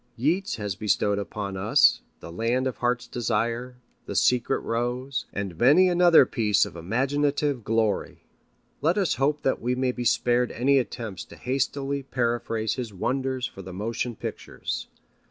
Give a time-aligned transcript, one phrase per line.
[0.15, 3.75] Yeats has bestowed upon us The Land of Heart's Desire,
[4.07, 8.23] The Secret Rose, and many another piece of imaginative glory.
[8.81, 13.45] Let us hope that we may be spared any attempts to hastily paraphrase his wonders
[13.45, 14.87] for the motion pictures.